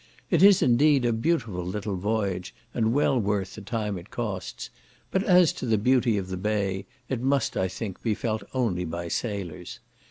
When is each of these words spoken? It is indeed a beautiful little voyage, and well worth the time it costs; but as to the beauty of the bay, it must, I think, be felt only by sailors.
It 0.31 0.41
is 0.41 0.63
indeed 0.63 1.05
a 1.05 1.13
beautiful 1.13 1.63
little 1.63 1.95
voyage, 1.95 2.55
and 2.73 2.91
well 2.91 3.19
worth 3.19 3.53
the 3.53 3.61
time 3.61 3.99
it 3.99 4.09
costs; 4.09 4.71
but 5.11 5.21
as 5.21 5.53
to 5.53 5.67
the 5.67 5.77
beauty 5.77 6.17
of 6.17 6.29
the 6.29 6.37
bay, 6.37 6.87
it 7.07 7.21
must, 7.21 7.55
I 7.55 7.67
think, 7.67 8.01
be 8.01 8.15
felt 8.15 8.41
only 8.51 8.83
by 8.83 9.09
sailors. 9.09 9.79